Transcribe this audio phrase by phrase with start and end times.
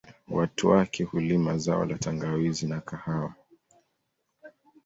[0.27, 3.33] Watu wake hulima zao la tangawizi na kahawa